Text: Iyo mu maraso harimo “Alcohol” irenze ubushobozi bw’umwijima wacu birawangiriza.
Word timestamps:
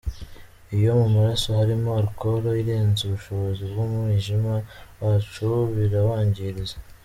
Iyo 0.75 0.89
mu 0.99 1.07
maraso 1.15 1.47
harimo 1.59 1.89
“Alcohol” 2.01 2.43
irenze 2.63 3.01
ubushobozi 3.03 3.61
bw’umwijima 3.71 4.53
wacu 5.01 5.47
birawangiriza. 5.75 6.77